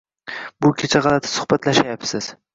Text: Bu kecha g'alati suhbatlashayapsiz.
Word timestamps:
Bu 0.65 0.71
kecha 0.79 1.03
g'alati 1.09 1.31
suhbatlashayapsiz. 1.35 2.33